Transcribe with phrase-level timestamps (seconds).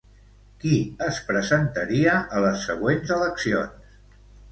[0.61, 0.77] Qui
[1.07, 3.93] es presentaria a les següents eleccions?